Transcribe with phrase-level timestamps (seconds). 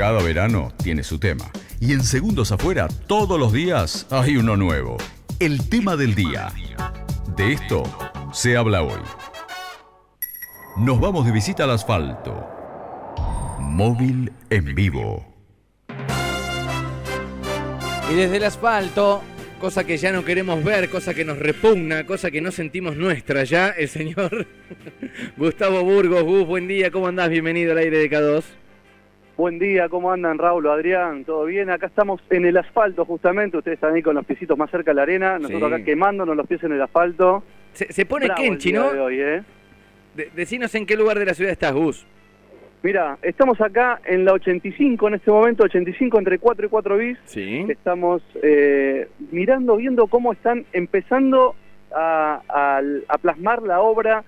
[0.00, 1.50] Cada verano tiene su tema.
[1.78, 4.96] Y en Segundos Afuera, todos los días hay uno nuevo.
[5.38, 6.50] El tema del día.
[7.36, 7.82] De esto
[8.32, 9.02] se habla hoy.
[10.78, 12.48] Nos vamos de visita al asfalto.
[13.58, 15.22] Móvil en vivo.
[18.10, 19.20] Y desde el asfalto,
[19.60, 23.44] cosa que ya no queremos ver, cosa que nos repugna, cosa que no sentimos nuestra
[23.44, 24.46] ya, el señor
[25.36, 26.22] Gustavo Burgos.
[26.22, 27.28] Gus, buen día, ¿cómo andás?
[27.28, 28.59] Bienvenido al aire de K2.
[29.40, 31.24] Buen día, ¿cómo andan Raúl, Adrián?
[31.24, 31.70] ¿Todo bien?
[31.70, 34.96] Acá estamos en el asfalto justamente, ustedes están ahí con los piecitos más cerca de
[34.96, 35.74] la arena, nosotros Sí.
[35.76, 37.42] acá quemándonos los pies en el asfalto.
[37.72, 38.92] Se, se pone Bravo Kenchi, ¿no?
[38.92, 39.42] de hoy, ¿eh?
[40.14, 42.06] De- decinos en qué lugar de la ciudad estás, Gus.
[42.82, 47.16] Mira, estamos acá en la 85 en este momento, 85 entre 4 y 4 bis.
[47.24, 47.64] Sí.
[47.66, 51.54] Estamos eh, mirando, viendo cómo están empezando
[51.96, 54.22] a, a- a plasmar la obra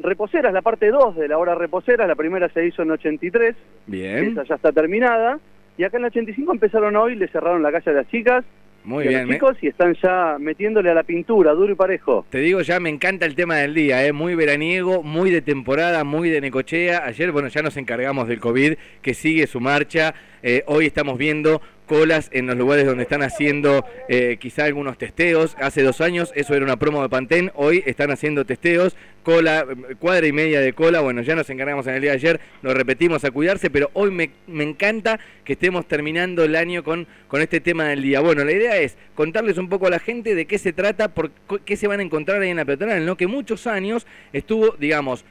[0.00, 2.08] Reposeras, la parte 2 de la obra Reposeras.
[2.08, 3.54] La primera se hizo en 83,
[3.86, 5.38] Bien, esa ya está terminada.
[5.76, 8.44] Y acá en la 85 empezaron hoy, le cerraron la calle a las chicas
[8.84, 9.26] muy y a bien.
[9.26, 12.26] los chicos y están ya metiéndole a la pintura, duro y parejo.
[12.30, 14.12] Te digo ya, me encanta el tema del día, ¿eh?
[14.12, 17.04] muy veraniego, muy de temporada, muy de necochea.
[17.04, 20.14] Ayer, bueno, ya nos encargamos del COVID, que sigue su marcha.
[20.46, 25.56] Eh, hoy estamos viendo colas en los lugares donde están haciendo eh, quizá algunos testeos.
[25.58, 29.94] Hace dos años eso era una promo de Pantene, hoy están haciendo testeos, cola, eh,
[29.98, 31.00] cuadra y media de cola.
[31.00, 34.10] Bueno, ya nos encargamos en el día de ayer, lo repetimos a cuidarse, pero hoy
[34.10, 38.20] me, me encanta que estemos terminando el año con, con este tema del día.
[38.20, 41.30] Bueno, la idea es contarles un poco a la gente de qué se trata, por
[41.64, 43.16] qué se van a encontrar ahí en la peatonal, ¿no?
[43.16, 45.24] Que muchos años estuvo, digamos,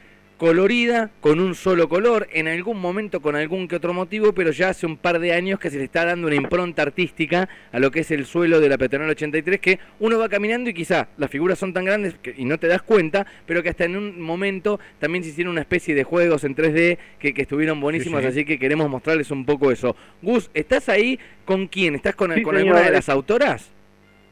[0.47, 4.67] colorida con un solo color, en algún momento con algún que otro motivo, pero ya
[4.71, 7.91] hace un par de años que se le está dando una impronta artística a lo
[7.91, 11.29] que es el suelo de la peatonal 83, que uno va caminando y quizá las
[11.31, 14.19] figuras son tan grandes que- y no te das cuenta, pero que hasta en un
[14.19, 18.25] momento también se hicieron una especie de juegos en 3D que, que estuvieron buenísimos, Sí,
[18.25, 18.31] sí.
[18.31, 19.95] así que queremos mostrarles un poco eso.
[20.21, 21.95] Gus, ¿estás ahí con quién?
[21.95, 23.71] ¿Estás con, Sí, con alguna de las autoras?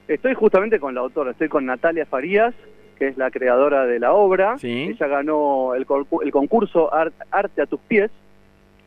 [0.09, 2.53] Estoy justamente con la autora, estoy con Natalia Farías,
[3.01, 4.59] que es la creadora de la obra.
[4.59, 4.91] Sí.
[4.91, 5.88] Ella ganó el,
[6.23, 8.12] el concurso Ar- Arte a tus pies.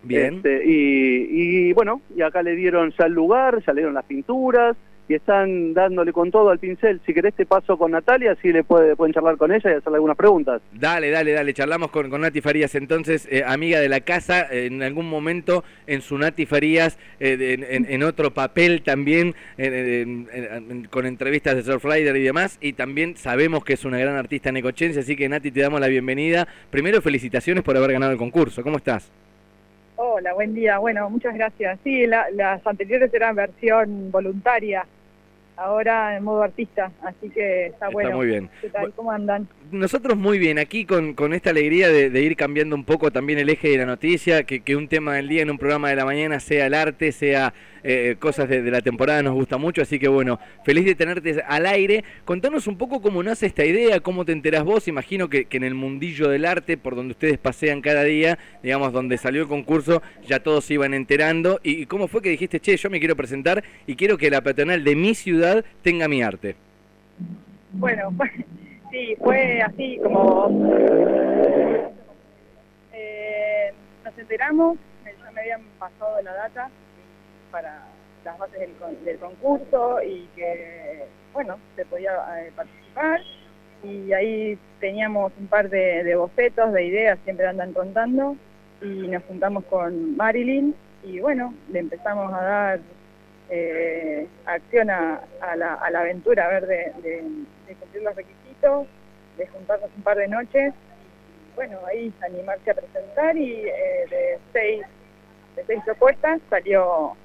[0.04, 0.36] Bien.
[0.36, 1.26] Este, y,
[1.70, 4.76] y bueno, y acá le dieron ya el lugar, ya le dieron las pinturas
[5.09, 7.00] y están dándole con todo al pincel.
[7.04, 9.97] Si querés te paso con Natalia, así le puede, pueden charlar con ella y hacerle
[9.97, 10.62] algunas preguntas.
[10.72, 11.53] Dale, dale, dale.
[11.53, 15.62] Charlamos con, con Nati Farías, entonces, eh, amiga de la casa, eh, en algún momento
[15.87, 22.16] en su Nati Farías, eh, en, en- otro papel también, en- con entrevistas de Surfrider
[22.16, 22.59] y demás.
[22.60, 25.88] Y también sabemos que es una gran artista necochense, así que Nati, te damos la
[25.88, 26.47] bienvenida.
[26.70, 28.62] Primero, felicitaciones por haber ganado el concurso.
[28.62, 29.10] ¿Cómo estás?
[29.97, 30.78] Hola, buen día.
[30.78, 31.78] Bueno, muchas gracias.
[31.84, 34.84] Sí, la- las anteriores eran versión voluntaria,
[35.56, 38.16] ahora en modo artista, así que está, Está bueno.
[38.16, 38.50] muy bien.
[38.60, 38.93] ¿Qué tal?
[38.94, 39.47] ¿Cómo andan?
[39.71, 43.38] Nosotros muy bien, aquí con, con esta alegría de, de ir cambiando un poco también
[43.38, 45.97] el eje de la noticia, que, que un tema del día en un programa de
[45.97, 47.55] la mañana sea el arte, sea
[47.86, 51.42] eh, cosas de, de la temporada, nos gusta mucho, así que bueno, feliz de tenerte
[51.46, 52.02] al aire.
[52.24, 55.74] Contanos un poco cómo nace esta idea, cómo te enterás vos, imagino que, en el
[55.74, 60.40] mundillo del arte, por donde ustedes pasean cada día, digamos, donde salió el concurso, ya
[60.40, 63.96] todos se iban enterando, y, cómo fue que dijiste, che, yo me quiero presentar y
[63.96, 66.56] quiero que la peatonal de mi ciudad tenga mi arte.
[67.72, 68.14] Bueno,
[68.90, 70.72] sí, fue así como...
[72.94, 73.72] Eh,
[74.02, 76.70] nos enteramos, ya me habían pasado la data
[77.54, 77.78] para
[78.25, 83.20] las bases del, del concurso y que, bueno, se podía eh, participar.
[83.84, 88.37] Y ahí teníamos un par de, de bocetos, de ideas, siempre andan contando.
[88.82, 92.81] Y nos juntamos con Marilyn y, bueno, le empezamos a dar
[93.50, 96.93] eh, acción a, a la, a la aventura, a ver, de
[97.78, 98.88] cumplir los requisitos,
[99.38, 104.38] de juntarnos un par de noches, y bueno, ahí animarse a presentar y eh, de
[104.53, 104.87] seis
[105.56, 107.16] de seis propuestas salió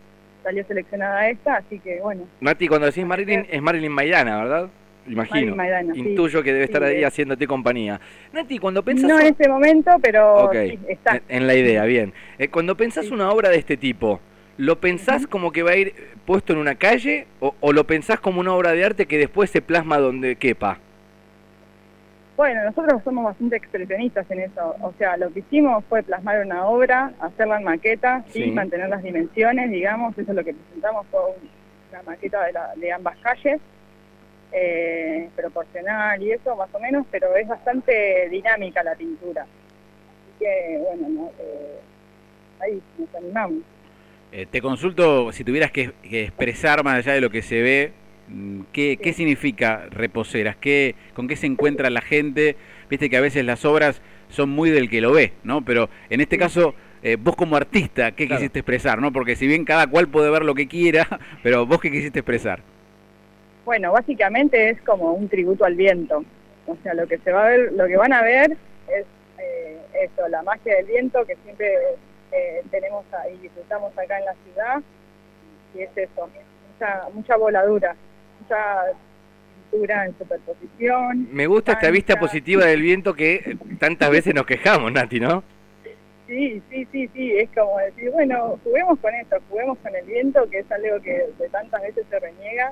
[0.43, 4.69] salió seleccionada esta, así que bueno, Nati, cuando decís Marilyn, es Marilyn Maidana, ¿verdad?
[5.07, 5.55] Imagino.
[5.55, 5.99] Marilyn Maidana, sí.
[6.01, 7.99] Intuyo que debe estar Sí, ahí es- haciéndote compañía.
[8.33, 9.09] Nati, cuando pensás...
[9.09, 11.21] no en este momento, pero sí, está.
[11.27, 12.13] en- la idea, bien.
[12.37, 14.19] Eh, cuando pensás una obra de este tipo,
[14.57, 15.93] ¿lo pensás como que va a ir
[16.25, 19.49] puesto en una calle o, o lo pensás como una obra de arte que después
[19.49, 20.79] se plasma donde quepa?
[22.39, 24.73] Bueno, nosotros somos bastante expresionistas en eso.
[24.79, 28.51] O sea, lo que hicimos fue plasmar una obra, hacerla en maqueta, sí, Sí.
[28.51, 30.17] mantener las dimensiones, digamos.
[30.17, 31.49] Eso es lo que presentamos, fue un-
[31.91, 33.59] una maqueta de, la- de ambas calles,
[34.53, 39.41] eh, proporcional y eso, más o menos, pero es bastante dinámica la pintura.
[39.41, 41.79] Así que, bueno, no, eh,
[42.61, 43.63] ahí nos animamos.
[44.31, 47.91] Eh, te consulto si tuvieras que, que expresar más allá de lo que se ve,
[48.29, 50.55] mm, ¿qué, qué significa reposeras?
[50.57, 52.55] ¿Qué, ¿Con qué se encuentra la gente?
[52.89, 55.63] Viste que a veces las obras son muy del que lo ve, ¿no?
[55.63, 56.73] Pero en este caso,
[57.03, 58.39] eh, vos como artista, ¿qué Claro.
[58.39, 58.99] quisiste expresar?
[58.99, 61.07] no Porque si bien cada cual puede ver lo que quiera,
[61.43, 62.61] pero vos qué quisiste expresar.
[63.65, 66.23] Bueno, básicamente es como un tributo al viento.
[66.65, 68.51] O sea, lo que se va a ver, lo que van a ver
[68.87, 69.05] es
[69.37, 71.71] eh, eso, la magia del viento que siempre
[72.31, 74.81] eh, tenemos ahí, disfrutamos acá en la ciudad.
[75.75, 76.29] Y es eso,
[76.73, 77.95] mucha, mucha voladura,
[78.41, 78.57] mucha
[79.71, 81.27] pintura en superposición.
[81.31, 85.43] Me gusta esta vista positiva del viento que tantas veces nos quejamos, Nati, ¿no?
[86.27, 90.47] Sí, sí, sí, sí, es como decir, bueno, juguemos con esto, juguemos con el viento,
[90.49, 92.71] que es algo que de tantas veces se reniega,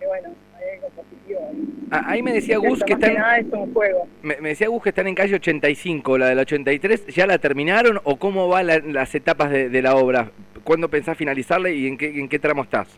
[0.00, 1.40] que bueno, hay algo positivo.
[1.50, 1.68] ahí.
[1.90, 4.08] Ah, Ahí me decía Gus que están, nada es un juego.
[4.22, 8.00] me, me decía Gus que están en calle 85, la del 83, ¿ya la terminaron
[8.04, 10.30] o cómo van la- las etapas de, de la obra?
[10.64, 12.88] ¿Cuándo pensás finalizarla y en qué, en qué tramo estás?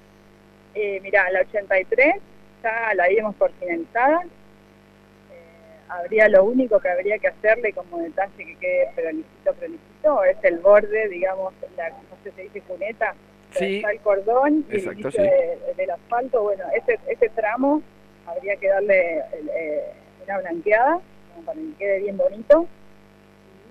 [0.78, 2.14] Eh, mirá, la 83
[2.62, 4.20] ya la dimos por finalizada.
[4.22, 10.36] Eh, habría lo único que habría que hacerle como detalle que quede prolijito, prolijito, es
[10.44, 13.14] el borde, digamos, la, no sé si se dice cuneta,
[13.52, 13.76] Sí.
[13.76, 15.30] está el cordón y Exacto, el inicio sí.
[15.30, 16.42] de- del asfalto.
[16.42, 17.80] Bueno, ese, ese tramo
[18.26, 19.22] habría que darle
[19.54, 19.84] eh,
[20.24, 21.00] una blanqueada
[21.34, 22.66] como para que quede bien bonito.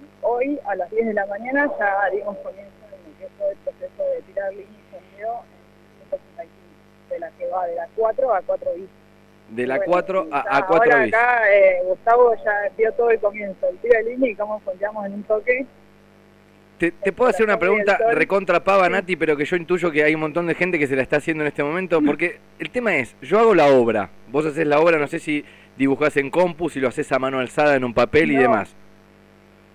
[0.01, 4.21] Y hoy a las 10 de la mañana ya dimos comienzo en el proceso de
[4.23, 6.54] tirar línea y sonido en 185,
[7.09, 8.89] de la que va de la 4 a 4 bis.
[9.49, 11.13] De la Bueno, 4 ya a, a 4 Ahora bis.
[11.13, 15.05] acá eh, Gustavo ya vio todo el comienzo, el tiro de línea y cómo ponchamos
[15.05, 15.65] en un toque.
[16.79, 18.91] Te, te puedo hacer una pregunta recontra pava, Sí.
[18.91, 21.17] Nati, pero que yo intuyo que hay un montón de gente que se la está
[21.17, 24.79] haciendo en este momento, porque el tema es, yo hago la obra, vos haces la
[24.81, 25.45] obra, no sé si
[25.77, 28.75] dibujás en compu, si lo haces a mano alzada en un papel y demás.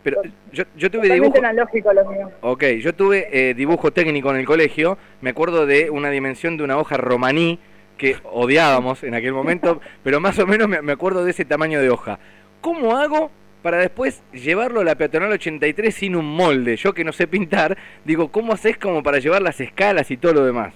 [0.02, 1.38] Pero yo, yo tuve Totalmente dibujo...
[1.38, 2.30] analógico lo mío.
[2.40, 6.64] Ok, yo tuve eh, dibujo técnico en el colegio, me acuerdo de una dimensión de
[6.64, 7.58] una hoja romaní
[7.98, 11.80] que odiábamos en aquel momento, pero más o menos me, me acuerdo de ese tamaño
[11.80, 12.18] de hoja.
[12.60, 13.30] ¿Cómo hago
[13.62, 16.76] para después llevarlo a la peatonal 83 sin un molde?
[16.76, 20.32] Yo que no sé pintar, digo, ¿cómo haces como para llevar las escalas y todo
[20.32, 20.72] lo demás?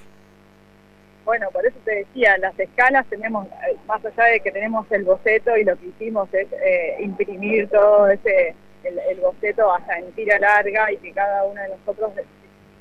[1.24, 5.04] Bueno, por eso te decía, las escalas tenemos, eh, más allá de que tenemos el
[5.04, 10.12] boceto y lo que hicimos es eh, imprimir todo ese, el, el boceto hasta en
[10.12, 12.12] tira larga y que cada uno de nosotros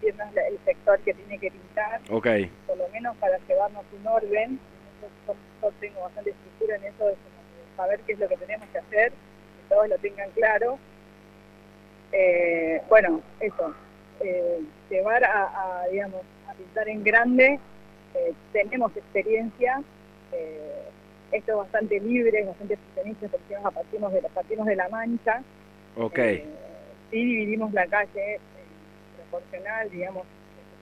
[0.01, 2.01] entienda el sector que tiene que pintar,
[2.67, 4.59] por lo menos para llevarnos un orden.
[5.27, 7.15] Yo, yo tengo bastante estructura en eso de
[7.75, 10.77] saber qué es lo que tenemos que hacer, que todos lo tengan claro.
[12.11, 13.73] Eh, bueno, eso,
[14.19, 17.59] eh, llevar a, a, digamos, a pintar en grande,
[18.13, 19.81] eh, tenemos experiencia,
[21.31, 22.77] esto es bastante libre, es bastante
[23.31, 25.41] porque nos partimos de, partimos de la mancha.
[25.97, 26.17] Ok.
[26.19, 26.45] Eh,
[27.11, 28.39] sí dividimos la calle en
[29.29, 30.23] proporcional, digamos,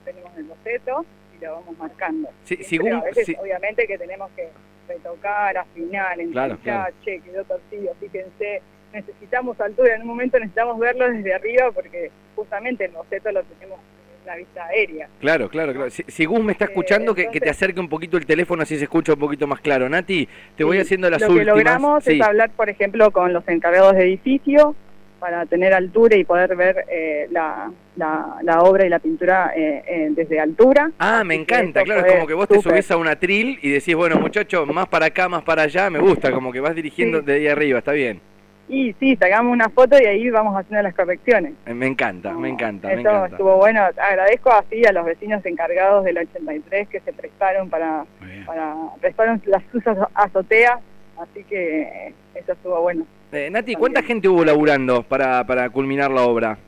[0.04, 1.04] tenemos el boceto
[1.38, 2.28] y lo vamos marcando.
[2.44, 4.48] Si, Siempre según, a veces, si- obviamente que tenemos que
[4.88, 8.62] retocar, afinar, Claro, enganchar, che, quedó torcido, fíjense,
[8.92, 13.78] necesitamos altura, en un momento necesitamos verlo desde arriba porque justamente el boceto lo tenemos
[14.20, 15.08] en la vista aérea.
[15.20, 15.90] Claro, claro, claro.
[15.90, 18.26] Si, si Gus me está Eh, escuchando, que, que te entonces- acerque un poquito el
[18.26, 19.88] teléfono así se escucha un poquito más claro.
[19.88, 21.54] Nati, te voy Sí, haciendo las lo que últimas.
[21.56, 22.14] logramos Sí.
[22.14, 24.74] es hablar, por ejemplo, con los encargados de edificio
[25.22, 29.80] para tener altura y poder ver eh, la, la, la obra y la pintura eh,
[29.86, 30.90] eh, desde altura.
[30.98, 33.94] Ah, me encanta, claro, es como que vos te subís a un atril y decís,
[33.94, 37.26] bueno, muchachos, más para acá, más para allá, me gusta, como que vas dirigiendo Sí.
[37.26, 38.20] de ahí arriba, está bien.
[38.68, 41.52] Y sí, sacamos una foto y ahí vamos haciendo las correcciones.
[41.66, 43.26] Eh, Me encanta, me encanta, me Eso encanta.
[43.26, 43.80] estuvo bueno.
[43.96, 48.04] Agradezco así a los vecinos encargados del 83 que se prestaron para,
[48.44, 50.80] para prestaron las sus azo- azoteas,
[51.22, 53.06] así que eh, eso estuvo bueno.
[53.32, 56.58] Eh, Nati, ¿cuánta gente hubo laburando para, para culminar la obra?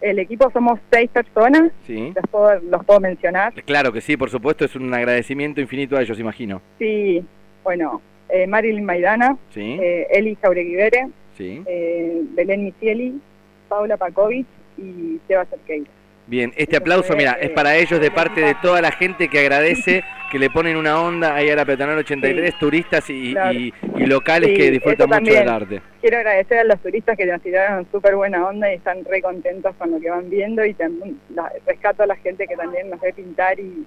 [0.00, 2.12] El equipo somos seis personas, Sí.
[2.14, 3.52] los puedo, los puedo mencionar.
[3.64, 6.62] Claro que sí, por supuesto, es un agradecimiento infinito a ellos, imagino.
[6.78, 7.22] Sí,
[7.64, 11.62] bueno, eh, Marilyn Maidana, Sí, eh, Eli Jaureguivere, sí.
[11.66, 13.20] eh, Belén Misieli,
[13.68, 14.46] Paula Pakovic
[14.78, 15.90] y Seba Cerqueira.
[16.28, 20.04] Bien, este aplauso, mira, es para ellos de parte de toda la gente que agradece,
[20.30, 23.52] que le ponen una onda ahí a la Peatonal 83, turistas y, claro.
[23.58, 25.80] y- y locales Sí, que disfrutan mucho del arte.
[26.02, 29.74] Quiero agradecer a los turistas que nos tiraron súper buena onda y están re contentos
[29.78, 33.00] con lo que van viendo y también la- rescato a la gente que también nos
[33.00, 33.86] ve pintar y,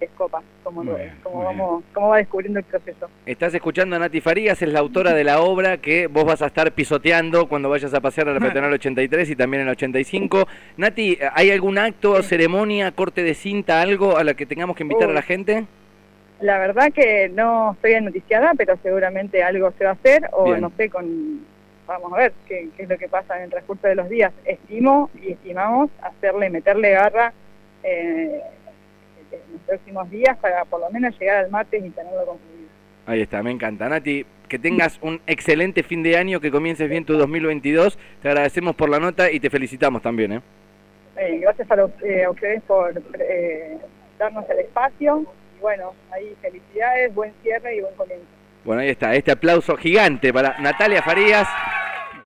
[0.00, 3.08] y es copa, como, Muy lo- bien, como, vamos, cómo va descubriendo el proceso.
[3.26, 6.46] Estás escuchando a Nati Farías, es la autora de la obra que vos vas a
[6.46, 10.46] estar pisoteando cuando vayas a pasear a la Peatonal 83 y también en el 85.
[10.76, 15.10] Nati, ¿hay algún acto, ceremonia, corte de cinta, algo a la que tengamos que invitar
[15.10, 15.64] a la gente?
[16.40, 20.60] La verdad que no estoy noticiada, pero seguramente algo se va a hacer o Bien.
[20.60, 21.40] no sé, con
[21.88, 24.32] vamos a ver qué, qué es lo que pasa en el transcurso de los días.
[24.44, 27.32] Estimo y estimamos hacerle, meterle garra
[27.82, 28.40] eh,
[29.32, 32.68] en los próximos días para por lo menos llegar al martes y tenerlo concluido.
[33.06, 33.88] Ahí está, me encanta.
[33.88, 37.98] Nati, que tengas un excelente fin de año, que comiences bien tu 2022.
[38.20, 40.32] Te agradecemos por la nota y te felicitamos también.
[40.32, 40.40] ¿eh?
[41.16, 43.78] Eh, gracias a, los, eh, a ustedes por eh,
[44.18, 45.24] darnos el espacio.
[45.56, 48.26] Y bueno, ahí felicidades, buen cierre y buen comienzo.
[48.64, 51.48] Bueno, ahí está, este aplauso gigante para Natalia Farías.